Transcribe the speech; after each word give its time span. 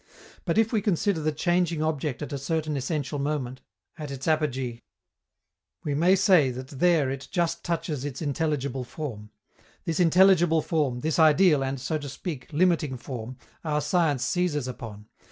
But 0.45 0.57
if 0.57 0.73
we 0.73 0.81
consider 0.81 1.21
the 1.21 1.31
changing 1.31 1.83
object 1.83 2.23
at 2.23 2.33
a 2.33 2.39
certain 2.39 2.75
essential 2.75 3.19
moment, 3.19 3.61
at 3.99 4.09
its 4.09 4.27
apogee, 4.27 4.79
we 5.83 5.93
may 5.93 6.15
say 6.15 6.49
that 6.49 6.69
there 6.69 7.11
it 7.11 7.27
just 7.29 7.63
touches 7.63 8.03
its 8.03 8.19
intelligible 8.19 8.83
form. 8.83 9.29
This 9.85 9.99
intelligible 9.99 10.63
form, 10.63 11.01
this 11.01 11.19
ideal 11.19 11.63
and, 11.63 11.79
so 11.79 11.99
to 11.99 12.09
speak, 12.09 12.51
limiting 12.51 12.97
form, 12.97 13.37
our 13.63 13.79
science 13.79 14.25
seizes 14.25 14.67
upon. 14.67 15.05